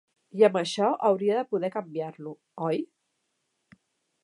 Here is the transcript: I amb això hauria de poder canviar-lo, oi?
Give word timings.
I 0.41 0.45
amb 0.45 0.55
això 0.61 0.87
hauria 1.09 1.35
de 1.39 1.43
poder 1.51 1.69
canviar-lo, 1.77 2.33
oi? 2.71 2.85